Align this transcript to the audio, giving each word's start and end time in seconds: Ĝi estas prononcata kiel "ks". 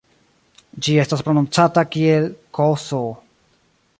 Ĝi 0.85 0.95
estas 1.03 1.21
prononcata 1.27 1.85
kiel 1.97 2.27
"ks". 2.61 2.91